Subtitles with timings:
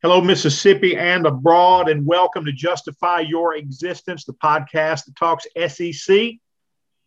[0.00, 6.34] Hello, Mississippi and abroad, and welcome to Justify Your Existence, the podcast that talks SEC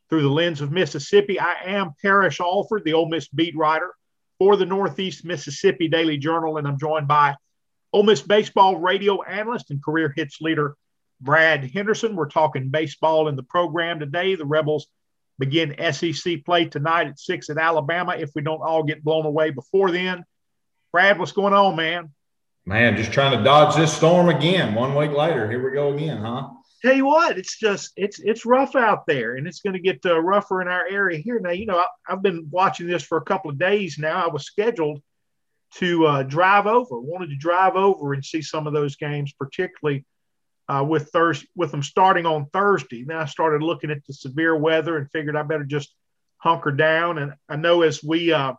[0.10, 1.40] through the lens of Mississippi.
[1.40, 3.96] I am Parrish Alford, the Ole Miss beat writer
[4.40, 7.38] for the Northeast Mississippi Daily Journal, and I'm joined by
[7.94, 10.76] Ole Miss baseball radio analyst and career hits leader
[11.21, 12.18] Brad Henderson.
[12.18, 14.36] We're talking baseball in the program today.
[14.36, 14.88] The Rebels
[15.39, 18.18] begin SEC play tonight at six at Alabama.
[18.18, 20.26] If we don't all get blown away before then,
[20.92, 22.12] Brad, what's going on, man?
[22.72, 24.74] Man, just trying to dodge this storm again.
[24.74, 26.52] One week later, here we go again, huh?
[26.82, 30.00] Tell you what, it's just it's it's rough out there, and it's going to get
[30.06, 31.42] uh, rougher in our area here.
[31.42, 34.26] Now, you know, I, have been watching this for a couple of days now.
[34.26, 35.02] I was scheduled
[35.80, 40.06] to uh, drive over, wanted to drive over and see some of those games, particularly
[40.70, 43.03] uh, with Thursday, with them starting on Thursday.
[43.03, 45.94] Then I started looking at the severe weather and figured I better just
[46.38, 47.17] hunker down.
[47.17, 48.53] And I know as we uh,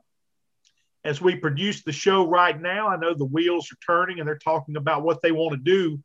[1.05, 4.39] as we produce the show right now, I know the wheels are turning and they're
[4.39, 6.01] talking about what they want to do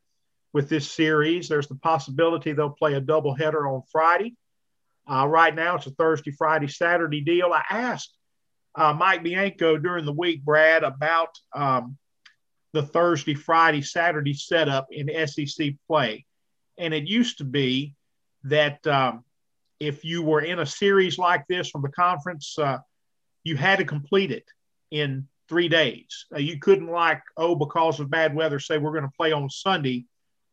[0.52, 1.48] with this series.
[1.48, 4.34] There's the possibility they'll play a doubleheader on Friday.
[5.10, 7.52] Uh, right now, it's a Thursday, Friday, Saturday deal.
[7.52, 8.12] I asked
[8.74, 11.96] uh, Mike Bianco during the week, Brad, about um,
[12.72, 16.26] the Thursday, Friday, Saturday setup in SEC play.
[16.76, 17.94] And it used to be
[18.44, 19.24] that um,
[19.80, 22.78] if you were in a series like this from the conference, uh,
[23.44, 24.44] you had to complete it
[24.90, 26.26] in three days.
[26.34, 29.48] Uh, you couldn't like, oh, because of bad weather, say we're going to play on
[29.50, 30.04] Sunday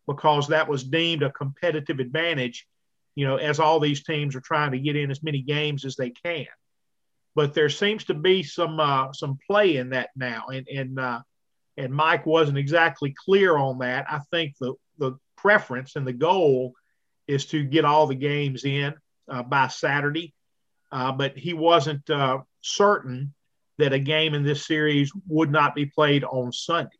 [0.07, 2.67] because that was deemed a competitive advantage,
[3.15, 5.95] you know, as all these teams are trying to get in as many games as
[5.95, 6.47] they can.
[7.33, 11.19] But there seems to be some uh, some play in that now, and and uh,
[11.75, 14.05] and Mike wasn't exactly clear on that.
[14.09, 16.73] I think the the preference and the goal
[17.27, 18.93] is to get all the games in
[19.27, 20.33] uh, by Saturday,
[20.91, 23.33] uh, but he wasn't uh, certain
[23.77, 26.95] that a game in this series would not be played on Sunday.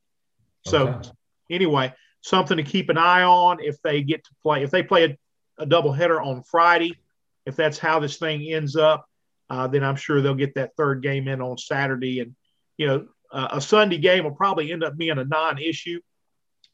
[0.66, 1.10] So, okay.
[1.50, 4.64] anyway, something to keep an eye on if they get to play.
[4.64, 7.00] If they play a, a doubleheader on Friday,
[7.46, 9.06] if that's how this thing ends up,
[9.50, 12.20] uh, then I'm sure they'll get that third game in on Saturday.
[12.20, 12.36] And,
[12.78, 16.02] you know, uh, a Sunday game will probably end up being a non issue.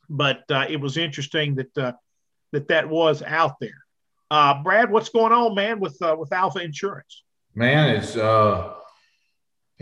[0.10, 1.94] But uh, it was interesting that, uh,
[2.54, 3.86] that that was out there.
[4.30, 7.24] Uh, Brad, what's going on, man, with, uh, with Alpha Insurance?
[7.54, 8.16] Man, it's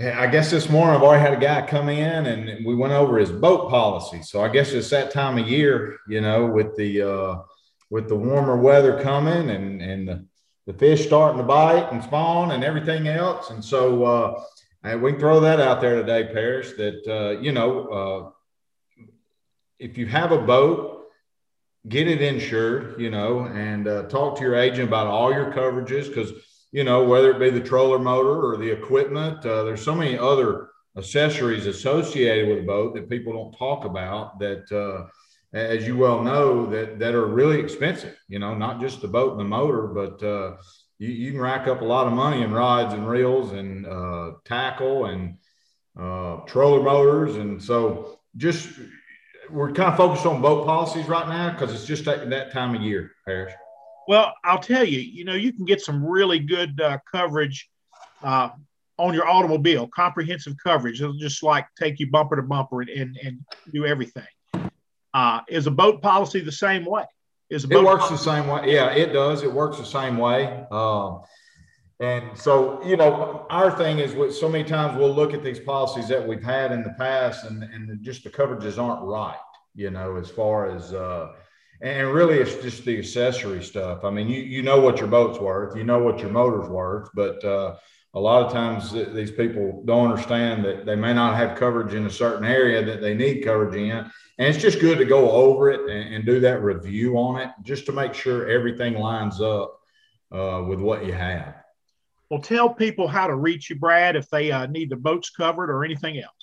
[0.01, 3.17] I guess this morning I've already had a guy come in and we went over
[3.17, 4.21] his boat policy.
[4.21, 7.35] So I guess it's that time of year, you know, with the uh,
[7.89, 10.25] with the warmer weather coming and and the,
[10.67, 13.49] the fish starting to bite and spawn and everything else.
[13.49, 16.71] And so uh, we can throw that out there today, Parrish.
[16.77, 19.05] That uh, you know, uh,
[19.79, 21.07] if you have a boat,
[21.89, 26.07] get it insured, you know, and uh, talk to your agent about all your coverages
[26.07, 26.31] because
[26.71, 29.45] you know, whether it be the troller motor or the equipment.
[29.45, 34.39] Uh, there's so many other accessories associated with a boat that people don't talk about
[34.39, 35.07] that, uh,
[35.53, 39.31] as you well know, that, that are really expensive, you know, not just the boat
[39.31, 40.57] and the motor, but uh,
[40.99, 44.31] you, you, can rack up a lot of money in rods and reels and uh,
[44.45, 45.37] tackle and
[45.99, 47.37] uh, troller motors.
[47.37, 48.69] And so just,
[49.49, 52.75] we're kind of focused on boat policies right now because it's just that, that time
[52.75, 53.53] of year, Parrish.
[54.09, 57.69] Well, I'll tell you, you know, you can get some really good uh, coverage
[58.23, 58.49] uh,
[58.97, 60.99] on your automobile, comprehensive coverage.
[60.99, 63.39] It'll just like take you bumper to bumper and, and, and
[63.71, 64.23] do everything.
[65.13, 67.05] Uh, is a boat policy the same way?
[67.51, 68.73] Is it works policy- the same way?
[68.73, 69.43] Yeah, it does.
[69.43, 70.65] It works the same way.
[70.71, 71.21] Um,
[71.99, 75.59] and so, you know, our thing is what so many times we'll look at these
[75.59, 79.37] policies that we've had in the past and, and just the coverages aren't right,
[79.75, 81.33] you know, as far as, uh,
[81.81, 84.03] and really it's just the accessory stuff.
[84.03, 87.09] I mean, you you know what your boat's worth, you know what your motor's worth,
[87.13, 87.75] but uh,
[88.15, 92.05] a lot of times these people don't understand that they may not have coverage in
[92.05, 93.91] a certain area that they need coverage in.
[93.91, 97.49] And it's just good to go over it and, and do that review on it
[97.61, 99.79] just to make sure everything lines up
[100.31, 101.55] uh, with what you have.
[102.29, 105.69] Well, tell people how to reach you, Brad, if they uh, need the boats covered
[105.69, 106.38] or anything else.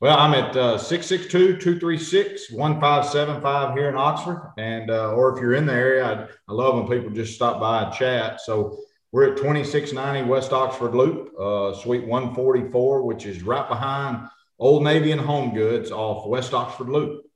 [0.00, 4.54] Well, I'm at uh, 662-236-1575 here in Oxford.
[4.56, 7.60] And, uh, or if you're in the area, I, I love when people just stop
[7.60, 8.40] by and chat.
[8.40, 8.78] So
[9.12, 14.26] we're at 2690 West Oxford Loop, uh, Suite 144, which is right behind
[14.58, 17.26] Old Navy and Home Goods off West Oxford Loop.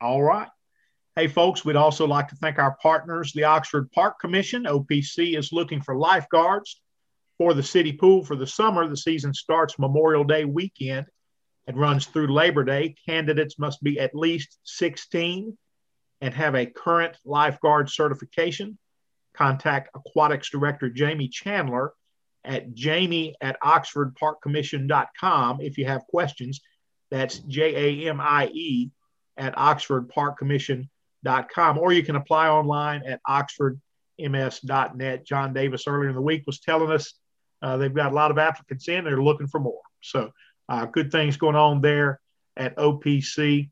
[0.00, 0.48] All right.
[1.14, 4.64] Hey, folks, we'd also like to thank our partners, the Oxford Park Commission.
[4.64, 6.80] OPC is looking for lifeguards
[7.36, 8.88] for the city pool for the summer.
[8.88, 11.04] The season starts Memorial Day weekend
[11.68, 12.96] it runs through Labor Day.
[13.06, 15.58] Candidates must be at least 16
[16.22, 18.78] and have a current lifeguard certification.
[19.34, 21.92] Contact Aquatics Director Jamie Chandler
[22.44, 26.60] at jamie at oxfordparkcommission.com if you have questions.
[27.10, 28.90] That's J A M I E
[29.36, 35.26] at oxfordparkcommission.com, or you can apply online at oxfordms.net.
[35.26, 37.12] John Davis earlier in the week was telling us
[37.60, 39.04] uh, they've got a lot of applicants in.
[39.04, 39.82] They're looking for more.
[40.00, 40.30] So
[40.68, 42.20] uh, good things going on there
[42.56, 43.70] at OPC.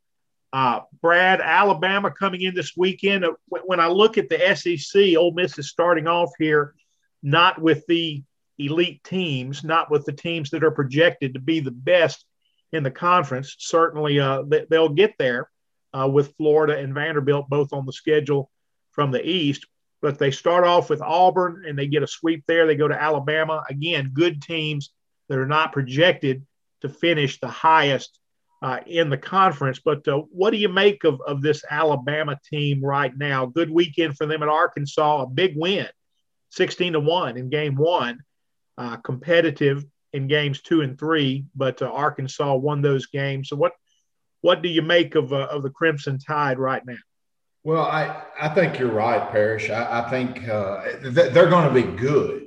[0.53, 3.25] Uh, Brad, Alabama coming in this weekend.
[3.25, 6.75] Uh, when I look at the SEC, Ole Miss is starting off here
[7.23, 8.23] not with the
[8.59, 12.25] elite teams, not with the teams that are projected to be the best
[12.73, 13.57] in the conference.
[13.59, 15.51] Certainly, uh, they'll get there
[15.93, 18.51] uh, with Florida and Vanderbilt both on the schedule
[18.93, 19.67] from the East.
[20.03, 22.67] But they start off with Auburn and they get a sweep there.
[22.67, 23.65] They go to Alabama.
[23.69, 24.91] Again, good teams
[25.29, 26.47] that are not projected
[26.87, 28.19] to finish the highest
[28.63, 29.81] uh, in the conference.
[29.85, 33.47] But uh, what do you make of, of this Alabama team right now?
[33.47, 35.89] Good weekend for them at Arkansas, a big win,
[36.51, 38.21] 16 to 1 in game one,
[38.79, 43.49] uh, competitive in games two and three, but uh, Arkansas won those games.
[43.49, 43.73] So what
[44.41, 46.97] what do you make of uh, of the Crimson Tide right now?
[47.65, 49.71] Well, I, I think you're right, Parrish.
[49.71, 52.46] I, I think uh, th- they're going to be good.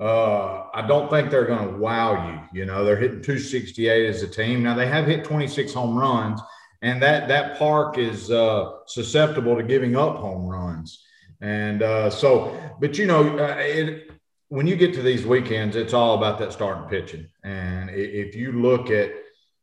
[0.00, 2.60] Uh, I don't think they're going to wow you.
[2.60, 4.62] You know, they're hitting 268 as a team.
[4.62, 6.40] Now they have hit 26 home runs,
[6.82, 11.04] and that that park is uh, susceptible to giving up home runs.
[11.40, 14.10] And uh, so, but you know, uh, it,
[14.48, 17.26] when you get to these weekends, it's all about that starting pitching.
[17.42, 19.12] And if you look at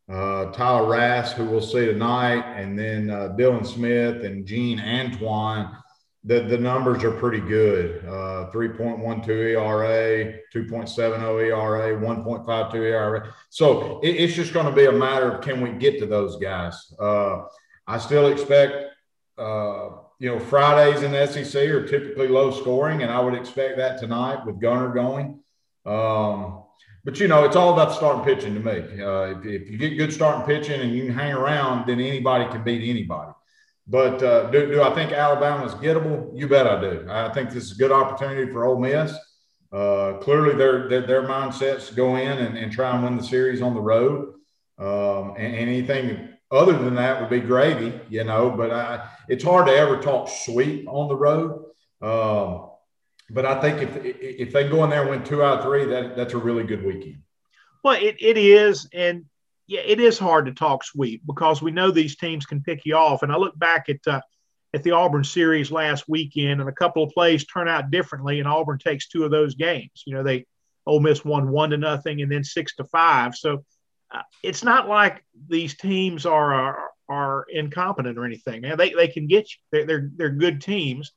[0.09, 5.75] uh, Tyler Ras, who we'll see tonight, and then uh, Dylan Smith and Jean Antoine,
[6.25, 8.03] the, the numbers are pretty good.
[8.03, 13.33] Uh, 3.12 ERA, 2.70 ERA, 1.52 ERA.
[13.49, 16.37] So it, it's just going to be a matter of can we get to those
[16.37, 16.93] guys.
[16.99, 17.43] Uh,
[17.87, 18.95] I still expect
[19.37, 19.89] uh,
[20.19, 23.99] you know, Fridays in the SEC are typically low scoring, and I would expect that
[23.99, 25.41] tonight with Gunnar going.
[25.85, 26.63] Um,
[27.03, 29.03] but you know, it's all about starting pitching to me.
[29.03, 32.49] Uh, if, if, you get good starting pitching and you can hang around, then anybody
[32.49, 33.31] can beat anybody.
[33.87, 36.31] But uh, do, do, I think Alabama's gettable?
[36.33, 37.05] You bet I do.
[37.09, 39.15] I think this is a good opportunity for Ole Miss.
[39.71, 43.61] Uh, clearly, their, their, their mindsets go in and, and, try and win the series
[43.61, 44.33] on the road.
[44.77, 48.49] Um, and, anything other than that would be gravy, you know.
[48.49, 51.65] But I, it's hard to ever talk sweep on the road.
[52.01, 52.69] Um,
[53.29, 55.85] but I think if if they go in there and win two out of three,
[55.85, 57.21] that that's a really good weekend.
[57.83, 59.25] Well, it, it is, and
[59.67, 62.95] yeah, it is hard to talk sweep because we know these teams can pick you
[62.95, 63.23] off.
[63.23, 64.21] And I look back at uh,
[64.73, 68.47] at the Auburn series last weekend, and a couple of plays turn out differently, and
[68.47, 70.03] Auburn takes two of those games.
[70.05, 70.45] You know, they
[70.85, 73.35] Ole Miss won one to nothing, and then six to five.
[73.35, 73.63] So
[74.13, 78.61] uh, it's not like these teams are, are, are incompetent or anything.
[78.61, 79.57] Man, they they can get you.
[79.71, 81.11] They're they're, they're good teams.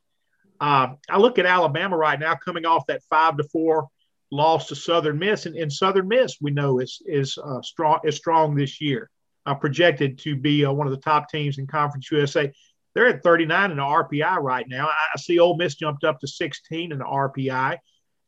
[0.61, 3.89] Uh, I look at Alabama right now, coming off that five to four
[4.31, 8.17] loss to Southern Miss, and, and Southern Miss we know is is uh, strong is
[8.17, 9.11] strong this year,
[9.47, 12.53] uh, projected to be uh, one of the top teams in Conference USA.
[12.95, 14.89] They're at 39 in the RPI right now.
[14.89, 17.79] I see Ole Miss jumped up to 16 in the RPI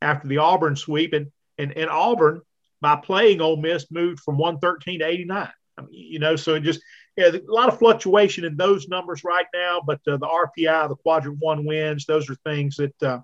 [0.03, 1.27] after the Auburn sweep, and
[1.59, 2.43] and, and Auburn
[2.81, 5.49] by playing Ole Miss moved from 113 to 89.
[5.77, 6.81] I mean, you know, so it just
[7.17, 9.83] yeah, a lot of fluctuation in those numbers right now.
[9.85, 13.21] But uh, the RPI, the quadrant one wins, those are things that uh,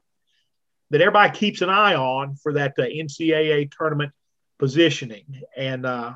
[0.91, 4.13] that everybody keeps an eye on for that uh, NCAA tournament
[4.59, 5.43] positioning.
[5.57, 6.15] And uh,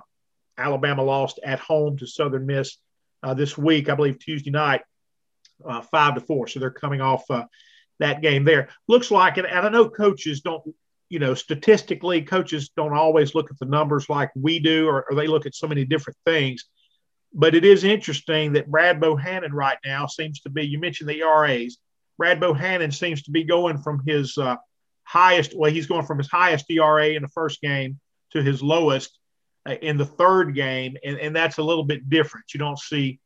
[0.56, 2.76] Alabama lost at home to Southern Miss
[3.22, 4.82] uh, this week, I believe Tuesday night,
[5.66, 6.46] uh, five to four.
[6.48, 7.24] So they're coming off
[7.98, 8.68] that game there.
[8.88, 10.62] Looks like it, and I know coaches don't
[11.10, 15.16] you know, statistically, coaches don't always look at the numbers like we do, or, or,
[15.16, 16.64] they look at so many different things.
[17.34, 21.20] But it is interesting that Brad Bohannon right now seems to be, you mentioned the
[21.20, 21.78] ERAs.
[22.20, 24.56] Brad Bohannon seems to be going from his uh,
[25.04, 27.98] highest, well, he's going from his highest ERA in the first game
[28.32, 29.18] to his lowest
[29.66, 30.98] uh, in the third game.
[31.02, 32.52] And, and that's a little bit different.
[32.52, 33.20] You don't see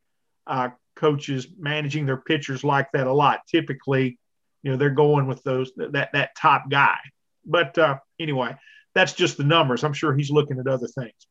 [0.47, 3.41] uh, coaches managing their pitchers like that a lot.
[3.51, 4.17] Typically,
[4.63, 6.97] you know, they're going with those, that, that top guy.
[7.45, 8.55] But uh, anyway,
[8.95, 9.83] that's just the numbers.
[9.83, 11.27] I'm sure he's looking at other things.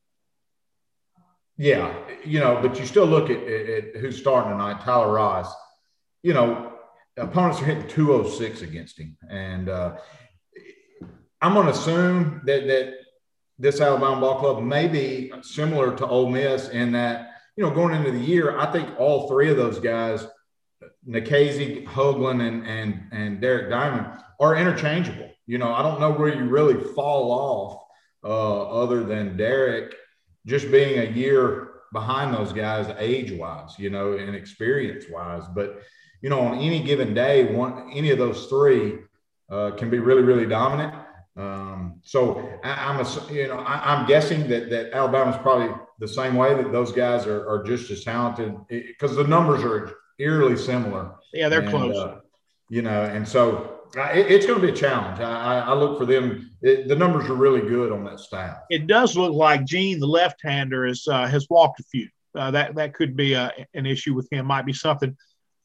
[1.55, 5.53] Yeah, you know, but you still look at, at, at who's starting tonight, Tyler Ras.
[6.23, 6.72] You know,
[7.17, 9.17] opponents are hitting 206 against him.
[9.29, 9.97] And uh,
[11.41, 12.93] I'm going to assume that, that
[13.59, 17.95] this Alabama ball club may be similar to Ole Miss in that, you know, going
[17.95, 20.25] into the year, I think all three of those guys,
[21.07, 24.07] Nikhazy, Hoglund, and, and, and Derek Diamond,
[24.39, 25.29] are interchangeable.
[25.45, 27.83] You know, I don't know where you really fall off
[28.23, 29.93] uh, other than Derek
[30.45, 35.43] just being a year behind those guys age wise, you know, and experience wise.
[35.53, 35.81] But,
[36.21, 38.99] you know, on any given day, one any of those three
[39.49, 40.93] uh, can be really, really dominant.
[41.35, 46.07] Um, so I, am a, you know, I, am guessing that that Alabama's probably the
[46.07, 50.57] same way that those guys are, are just as talented because the numbers are eerily
[50.57, 51.15] similar.
[51.33, 51.95] Yeah, they're and, close.
[51.95, 52.19] Uh,
[52.69, 55.19] you know, and so it, it's going to be a challenge.
[55.19, 56.52] I, I look for them.
[56.63, 58.59] It, the numbers are really good on that staff.
[58.69, 62.07] It does look like Jean, the left-hander, is uh, has walked a few.
[62.35, 64.45] Uh, that that could be uh, an issue with him.
[64.45, 65.15] Might be something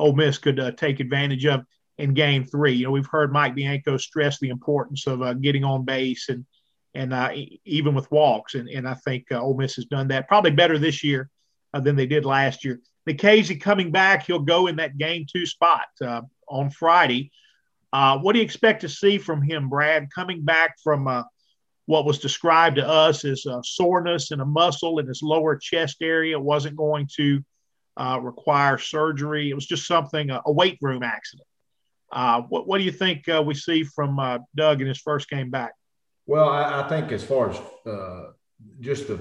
[0.00, 1.64] Ole Miss could uh, take advantage of
[1.98, 2.72] in Game Three.
[2.72, 6.44] You know, we've heard Mike Bianco stress the importance of uh, getting on base and
[6.94, 7.14] and
[7.64, 11.04] even with walks, and and I think Ole Miss has done that probably better this
[11.04, 11.30] year
[11.72, 12.80] than they did last year.
[13.08, 15.86] Nikhazy coming back, he'll go in that Game Two spot
[16.48, 17.30] on Friday.
[17.92, 21.22] Uh, what do you expect to see from him, Brad, coming back from uh,
[21.86, 25.98] what was described to us as a soreness in a muscle in his lower chest
[26.02, 26.36] area?
[26.36, 27.42] It wasn't going to
[27.96, 29.50] uh, require surgery.
[29.50, 31.48] It was just something, a weight room accident.
[32.12, 35.28] Uh, what, what, do you think uh, we see from uh, Doug in his first
[35.28, 35.72] game back?
[36.26, 37.60] Well, I, I think as far as
[38.80, 39.18] just the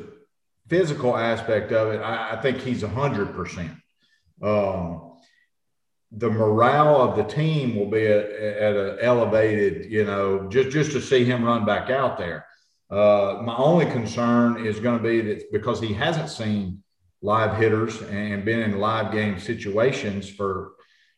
[0.68, 3.82] physical aspect of it, I, I think he's 100%.
[4.42, 5.07] Um,
[6.12, 10.92] the morale of the team will be at, at an elevated, you know, just just
[10.92, 12.46] to see him run back out there.
[12.90, 16.82] Uh, my only concern is going to be that because he hasn't seen
[17.22, 20.74] live hitters and been in live game situations for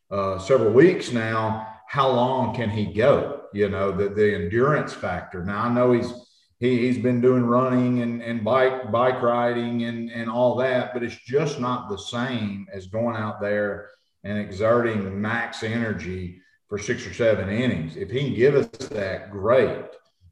[0.09, 3.41] uh, several weeks now, how long can he go?
[3.53, 5.43] You know, the, the endurance factor.
[5.43, 6.11] Now I know he's
[6.59, 11.03] he, he's been doing running and, and bike bike riding and, and all that, but
[11.03, 13.89] it's just not the same as going out there
[14.23, 17.97] and exerting max energy for six or seven innings.
[17.97, 19.85] If he can give us that, great.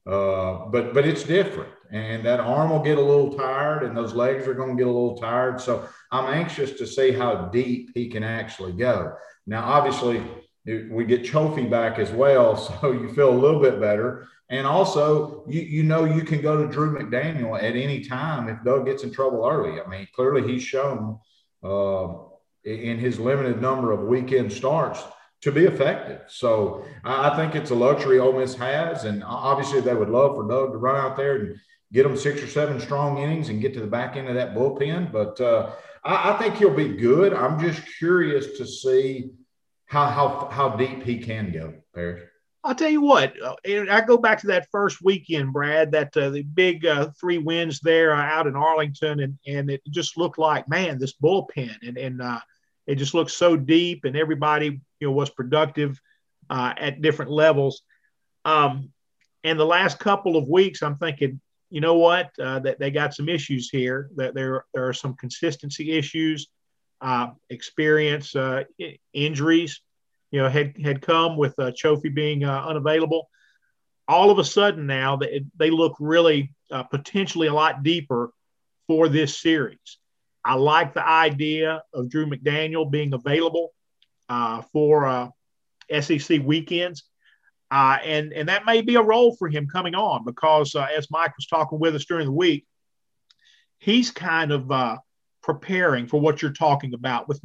[0.05, 4.13] Uh, but but it's different, and that arm will get a little tired, and those
[4.13, 5.59] legs are going to get a little tired.
[5.59, 9.15] So I'm anxious to see how deep he can actually go.
[9.47, 10.23] Now, obviously,
[10.65, 14.29] we get Cioffi back as well, so you feel a little bit better.
[14.49, 18.63] And also, you you know you can go to Drew McDaniel at any time if
[18.63, 19.81] Doug gets in trouble early.
[19.81, 21.19] I mean, clearly he's shown.
[21.61, 22.13] Uh,
[22.67, 25.03] in his limited number of weekend starts
[25.41, 26.21] to be effective.
[26.27, 30.47] So I think it's a luxury Ole Miss has, and obviously they would love for
[30.47, 31.55] Doug to run out there and
[31.93, 34.53] get them six or seven strong innings and get to the back end of that
[34.53, 35.11] bullpen.
[35.11, 35.71] But uh,
[36.03, 37.33] I, I, think he'll be good.
[37.33, 39.31] I'm just curious to see
[39.85, 42.23] how how how deep he can go, Parrish.
[42.63, 43.33] I'll tell you what.
[43.41, 45.91] Uh, I go back to that first weekend, Brad.
[45.91, 50.17] That uh, the big uh, three wins there out in Arlington, and and it just
[50.17, 52.39] looked like man, this bullpen, and and uh,
[52.87, 55.99] it just looked so deep, and everybody you know was productive
[56.49, 57.83] uh, at different levels.
[58.45, 58.91] Um,
[59.43, 61.39] and the last couple of weeks, I'm thinking,
[61.69, 64.09] you know what, uh, that they got some issues here.
[64.15, 66.47] That there there are some consistency issues,
[67.01, 68.63] uh, experience, uh,
[69.13, 69.81] injuries.
[70.31, 73.29] You know, had had come with uh, Cioffi being uh, unavailable.
[74.09, 78.31] All of a sudden now, they, they look really uh, potentially a lot deeper
[78.87, 79.97] for this series.
[80.47, 83.73] I like the idea of Drew McDaniel being available
[84.29, 85.27] uh, for uh,
[85.99, 87.03] SEC weekends.
[87.69, 91.11] Uh, and, and that may be a role for him coming on because, uh, as
[91.11, 92.65] Mike was talking with us during the week,
[93.79, 94.95] he's kind of uh,
[95.43, 97.41] preparing for what you're talking about with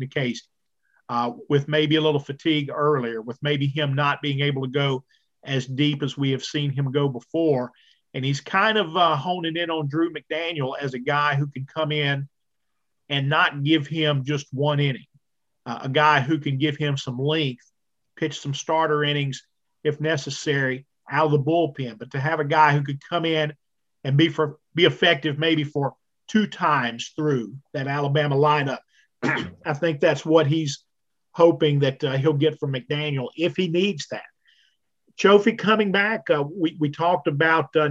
[1.09, 5.03] uh, with maybe a little fatigue earlier, with maybe him not being able to go
[5.43, 7.73] as deep as we have seen him go before.
[8.15, 11.91] And he's kind of honing in on Drew McDaniel as a guy who can come
[11.91, 12.29] in
[13.13, 15.05] and not give him just one inning.
[15.67, 17.71] Uh, a guy who can give him some length,
[18.17, 19.47] pitch some starter innings
[19.85, 21.99] if necessary out of the bullpen.
[21.99, 23.53] But to have a guy who could come in
[24.03, 25.93] and be for be effective maybe for
[26.27, 28.79] two times through that Alabama lineup,
[29.23, 30.83] I think that's what he's
[31.33, 34.25] hoping that uh, he'll get from McDaniel if he needs that.
[35.21, 37.91] Cioffi coming back, uh, we, we talked about uh,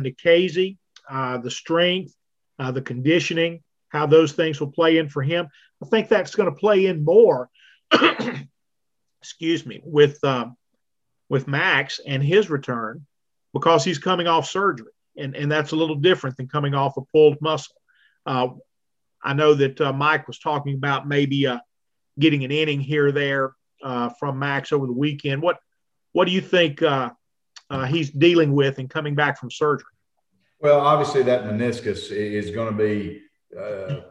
[1.10, 2.16] uh, the strength,
[2.58, 3.62] uh, the conditioning
[3.92, 5.48] how those things will play in for him.
[5.84, 7.50] I think that's going to play in more.
[9.22, 10.56] excuse me, with um,
[11.30, 13.06] with Max and his return
[13.54, 17.02] because he's coming off surgery, and and that's a little different than coming off a
[17.02, 17.76] pulled muscle.
[18.26, 18.50] Uh,
[19.24, 21.60] I know that uh, Mike was talking about maybe uh,
[22.20, 25.42] getting an inning here or there uh, from Max over the weekend.
[25.42, 25.60] What
[26.14, 27.12] what do you think uh,
[27.70, 29.86] uh, he's dealing with and coming back from surgery?
[30.60, 33.22] Well, obviously that meniscus is going to be
[33.60, 34.01] uh,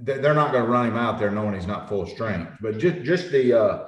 [0.00, 2.52] they're not going to run him out there knowing he's not full strength.
[2.60, 3.84] But just just the uh,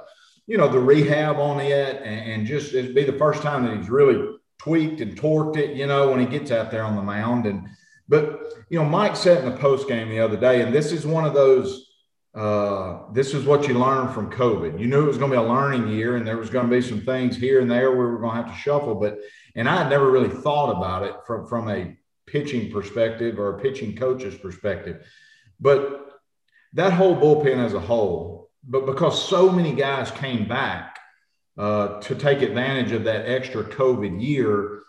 [0.47, 3.77] you know the rehab on it, and, and just it'd be the first time that
[3.77, 5.75] he's really tweaked and torqued it.
[5.75, 7.67] You know when he gets out there on the mound, and
[8.09, 11.05] but you know Mike said in the post game the other day, and this is
[11.05, 11.87] one of those.
[12.33, 14.79] Uh, this is what you learn from COVID.
[14.79, 16.73] You knew it was going to be a learning year, and there was going to
[16.73, 18.95] be some things here and there we were going to have to shuffle.
[18.95, 19.19] But
[19.53, 21.97] and I had never really thought about it from from a
[22.31, 25.05] pitching perspective or a pitching coach's perspective.
[25.59, 26.19] But
[26.73, 30.97] that whole bullpen as a whole, but because so many guys came back
[31.57, 34.83] uh, to take advantage of that extra COVID year,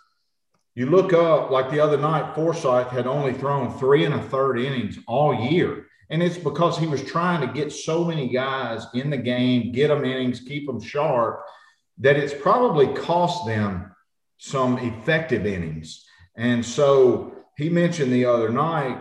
[0.75, 4.59] you look up like the other night, Forsythe had only thrown three and a third
[4.59, 5.87] innings all year.
[6.09, 9.89] And it's because he was trying to get so many guys in the game, get
[9.89, 11.43] them innings, keep them sharp,
[11.99, 13.95] that it's probably cost them
[14.39, 16.07] some effective innings.
[16.37, 18.99] And so he mentioned the other night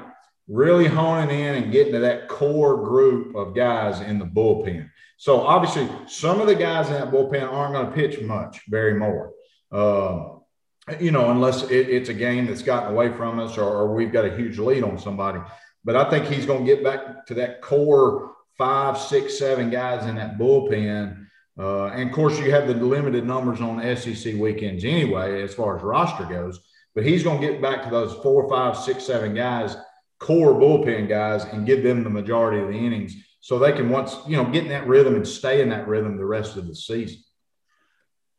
[0.48, 4.90] really honing in and getting to that core group of guys in the bullpen.
[5.18, 8.96] So obviously, some of the guys in that bullpen aren't going to pitch much, very
[8.96, 9.32] more.
[9.72, 10.40] Uh,
[11.00, 14.12] you know, unless it, it's a game that's gotten away from us or, or, we've
[14.12, 15.40] got a huge lead on somebody.
[15.86, 20.08] But I think he's going to get back to that core five, six, seven guys
[20.08, 21.26] in that bullpen.
[21.58, 25.78] Uh, and of course, you have the limited numbers on SEC weekends anyway, as far
[25.78, 26.60] as roster goes.
[26.94, 29.76] But he's going to get back to those four, five, six, seven guys,
[30.20, 34.16] core bullpen guys, and give them the majority of the innings so they can once,
[34.28, 36.76] you know, get in that rhythm and stay in that rhythm the rest of the
[36.76, 37.22] season.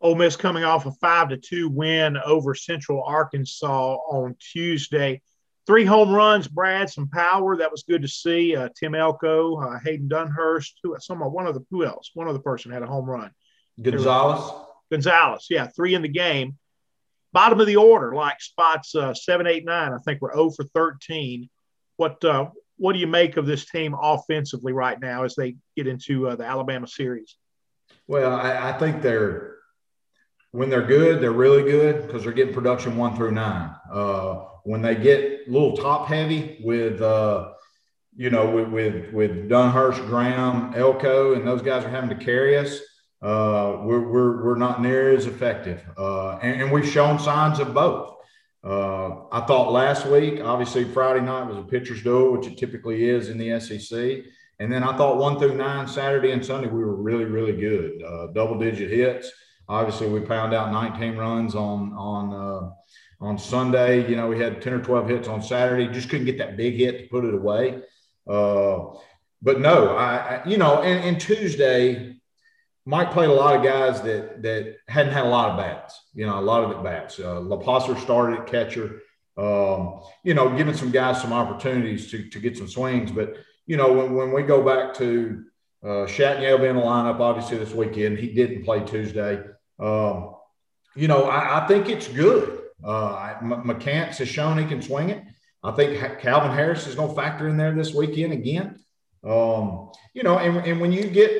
[0.00, 5.22] Ole Miss coming off a five to two win over Central Arkansas on Tuesday.
[5.64, 7.56] Three home runs, Brad, some power.
[7.56, 8.56] That was good to see.
[8.56, 12.10] Uh, Tim Elko, uh, Hayden Dunhurst, who, someone, one of the, who else?
[12.14, 13.30] One other person had a home run.
[13.80, 14.52] Gonzalez.
[14.90, 16.58] Gonzalez, yeah, three in the game.
[17.32, 19.92] Bottom of the order, like spots uh, seven, eight, nine.
[19.92, 21.48] I think we're 0 for 13.
[21.96, 25.86] What uh, what do you make of this team offensively right now as they get
[25.86, 27.36] into uh, the Alabama series?
[28.06, 29.52] Well, I, I think they're
[30.52, 33.74] when they're good, they're really good because they're getting production one through nine.
[33.90, 37.52] Uh, when they get a little top heavy with, uh,
[38.14, 42.56] you know, with, with, with Dunhurst, Graham, Elko, and those guys are having to carry
[42.58, 42.78] us,
[43.22, 45.82] uh, we're, we're, we're not near as effective.
[45.96, 48.16] Uh, and, and, we've shown signs of both.
[48.64, 53.08] Uh, I thought last week, obviously Friday night was a pitcher's duel, which it typically
[53.08, 54.24] is in the SEC.
[54.58, 58.02] And then I thought one through nine, Saturday and Sunday, we were really, really good.
[58.02, 59.30] Uh, double digit hits.
[59.68, 62.70] Obviously, we pound out 19 runs on on uh,
[63.24, 64.08] on Sunday.
[64.08, 65.88] You know, we had 10 or 12 hits on Saturday.
[65.92, 67.82] Just couldn't get that big hit to put it away.
[68.28, 68.96] Uh,
[69.40, 72.11] but no, I, I you know, and, and, Tuesday,
[72.84, 76.00] Mike played a lot of guys that that hadn't had a lot of bats.
[76.14, 77.18] You know, a lot of at bats.
[77.18, 79.02] Uh, LaPosser started at catcher.
[79.36, 83.12] Um, you know, giving some guys some opportunities to to get some swings.
[83.12, 85.44] But you know, when, when we go back to
[85.82, 89.42] uh, Chatagnier being in the lineup, obviously this weekend, he didn't play Tuesday.
[89.78, 90.34] Um,
[90.94, 92.60] you know, I, I, think it's good.
[92.84, 95.24] Uh, McCants has shown he can swing it.
[95.64, 98.78] I think Calvin Harris is going to factor in there this weekend again.
[99.24, 101.32] Um, you know, and, and when you get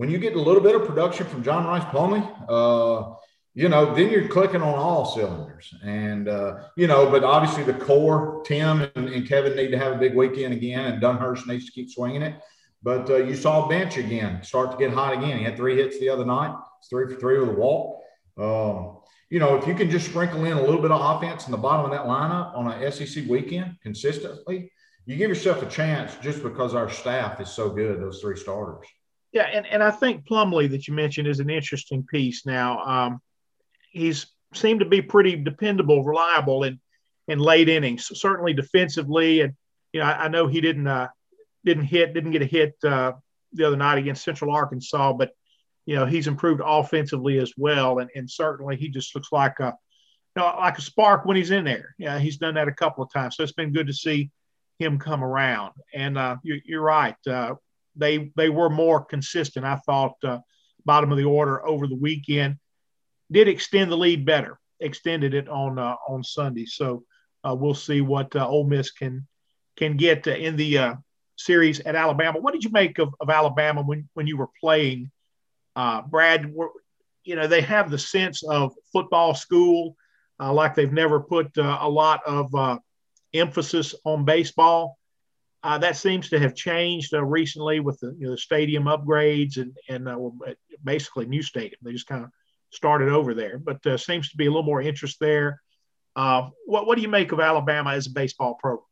[0.00, 3.16] when you get a little bit of production from John Rhys Plumlee, uh,
[3.52, 5.74] you know, then you're clicking on all cylinders.
[5.84, 9.92] And, uh, you know, but obviously the core, Tim and, and, Kevin need to have
[9.92, 12.34] a big weekend again, and Dunhurst needs to keep swinging it.
[12.82, 15.36] But uh, you saw Bench again start to get hot again.
[15.36, 16.56] He had three hits the other night.
[16.78, 18.00] It's three for three with a walk.
[18.38, 21.50] Um, you know, if you can just sprinkle in a little bit of offense in
[21.52, 24.72] the bottom of that lineup on an SEC weekend consistently,
[25.04, 28.86] you give yourself a chance just because our staff is so good, those three starters.
[29.32, 32.44] Yeah, and, and I think Plumlee that you mentioned is an interesting piece.
[32.44, 33.20] Now, um,
[33.92, 36.80] he's seemed to be pretty dependable, reliable in
[37.28, 38.10] in late innings.
[38.18, 39.54] Certainly defensively, and
[39.92, 41.08] you know, I, I know he didn't uh,
[41.64, 43.12] didn't hit, didn't get a hit uh,
[43.52, 45.30] the other night against Central Arkansas, but
[45.86, 49.76] you know he's improved offensively as well, and, and certainly he just looks like a
[50.36, 51.94] you know, like a spark when he's in there.
[51.98, 54.30] Yeah, he's done that a couple of times, so it's been good to see
[54.78, 55.72] him come around.
[55.94, 57.54] And uh, you, are right, uh,
[58.00, 59.64] they they were more consistent.
[59.64, 60.38] I thought uh,
[60.84, 62.56] bottom of the order over the weekend
[63.30, 66.66] did extend the lead better, extended it on uh, on Sunday.
[66.66, 67.04] So
[67.44, 69.26] uh, we'll see what uh, Ole Miss can
[69.76, 70.96] can get in the
[71.40, 72.38] series at Alabama.
[72.38, 75.10] What did you make of, of Alabama when, when you were playing?
[75.74, 76.52] Uh, Brad,
[77.24, 79.96] you know, they have the sense of football school,
[80.38, 82.78] uh, like they've never put uh, a lot of uh,
[83.32, 84.98] emphasis on baseball.
[85.62, 89.58] Uh, that seems to have changed uh, recently with the, you know, the stadium upgrades
[89.58, 90.08] and, and
[90.82, 91.78] basically new stadium.
[91.82, 92.30] They just kind of
[92.70, 95.60] started over there, but seems to be a little more interest there.
[96.14, 98.86] what, what do you make of Alabama as a baseball program?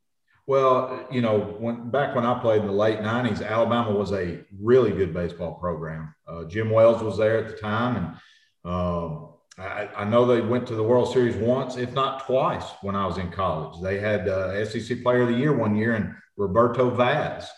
[0.48, 4.40] Well, you know, when, back when I played in the late '90s, Alabama was a
[4.58, 6.14] really good baseball program.
[6.26, 7.96] Uh, Jim Wells was there at the time,
[8.64, 12.64] and um, I, I, know they went to the World Series once, if not twice,
[12.82, 13.82] when I was in college.
[13.82, 17.48] They had uh, SEC Player of the Year one year, and Roberto Vaz.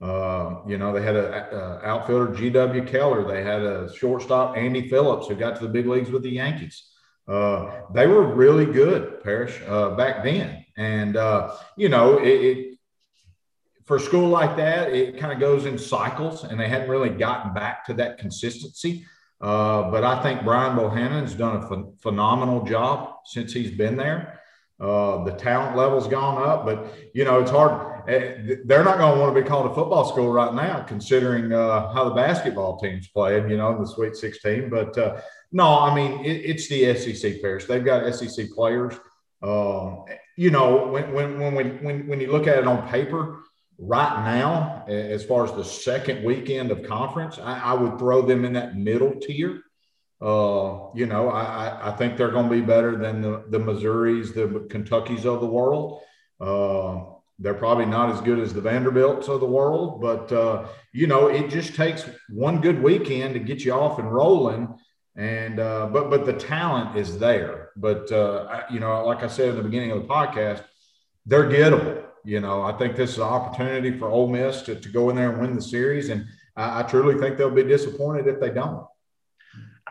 [0.00, 2.84] Uh, you know, they had an outfielder G.W.
[2.86, 3.26] Keller.
[3.26, 6.90] They had a shortstop Andy Phillips, who got to the big leagues with the Yankees.
[7.26, 10.64] Uh, they were really good, Parrish, uh, back then.
[10.76, 12.78] And, uh, you know, it, it,
[13.84, 17.54] for school like that, it kind of goes in cycles, and they hadn't really gotten
[17.54, 19.06] back to that consistency.
[19.40, 24.40] Uh, but I think Brian Bohannon's done a ph- phenomenal job since he's been there.
[24.80, 28.08] Uh, the talent level's gone up, but you know it's hard.
[28.08, 31.52] Eh, they're not going to want to be called a football school right now, considering
[31.52, 33.48] uh, how the basketball team's playing.
[33.48, 34.68] You know, in the Sweet 16.
[34.70, 35.20] But uh,
[35.52, 37.66] no, I mean it, it's the SEC players.
[37.66, 38.94] They've got SEC players.
[39.42, 40.04] Um,
[40.36, 43.43] you know, when when when when when you look at it on paper,
[43.78, 48.44] right now, as far as the second weekend of conference, I, I would throw them
[48.44, 49.62] in that middle tier.
[50.20, 54.32] Uh, you know, I, I think they're going to be better than the, the Missouris,
[54.32, 56.00] the Kentuckies of the world.
[56.40, 57.04] Uh,
[57.38, 61.26] they're probably not as good as the Vanderbilts of the world, but uh, you know,
[61.26, 64.72] it just takes one good weekend to get you off and rolling.
[65.16, 67.70] And uh, but but the talent is there.
[67.76, 70.64] But uh, you know, like I said in the beginning of the podcast,
[71.26, 72.04] they're gettable.
[72.24, 75.16] You know, I think this is an opportunity for Ole Miss to, to go in
[75.16, 78.50] there and win the series, and I, I truly think they'll be disappointed if they
[78.50, 78.86] don't.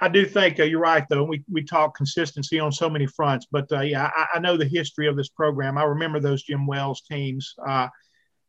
[0.01, 1.23] I do think uh, you're right, though.
[1.23, 4.65] We we talk consistency on so many fronts, but uh, yeah, I, I, know the
[4.65, 5.77] history of this program.
[5.77, 7.53] I remember those Jim Wells teams.
[7.65, 7.87] Uh,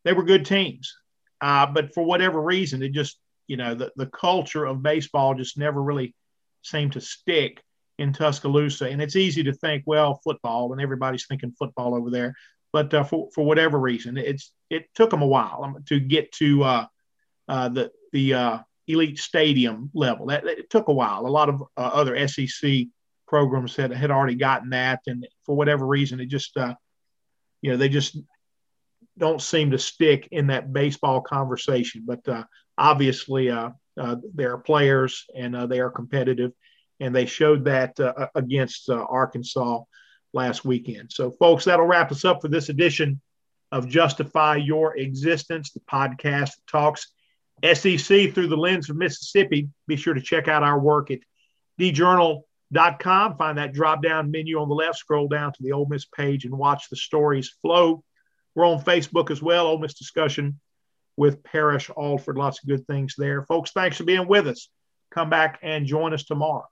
[0.05, 0.97] they were good teams,
[1.43, 5.59] uh, but for whatever reason, it just you know the the culture of baseball just
[5.59, 6.15] never really
[6.63, 7.63] seemed to stick
[7.99, 8.89] in Tuscaloosa.
[8.89, 12.35] And it's easy to think, well, football, and everybody's thinking football over there
[12.75, 16.33] but uh, for for whatever reason, it's it took them a while um, to get
[16.33, 16.87] to uh,
[17.47, 18.59] uh, the the uh,
[18.89, 20.27] elite stadium level.
[20.27, 21.25] That, it took a while.
[21.25, 22.89] A lot of uh, other SEC
[23.29, 26.75] programs had had already gotten that, and for whatever reason, it just uh,
[27.63, 28.19] you know they just
[29.19, 32.03] don't seem to stick in that baseball conversation.
[32.05, 32.27] But
[32.77, 33.53] obviously,
[33.97, 36.51] they are players and they are competitive,
[36.99, 38.01] and they showed that
[38.35, 39.85] against Arkansas
[40.35, 41.13] last weekend.
[41.13, 43.21] So, folks, that'll wrap us up for this edition
[43.73, 47.09] of Justify Your Existence, the podcast that talks
[47.63, 49.69] SEC through the lens of Mississippi.
[49.87, 51.21] Be sure to check out our work at
[51.81, 53.37] djournal.com.
[53.37, 56.45] Find that drop down menu on the left, scroll down to the Ole Miss page,
[56.45, 58.05] and watch the stories flow.
[58.55, 60.61] We're on Facebook as well, Ole Miss Discussion
[61.17, 62.37] with Parrish Alford.
[62.37, 63.45] Lots of good things there.
[63.45, 64.69] Folks, thanks for being with us.
[65.11, 66.67] Come back and join us tomorrow.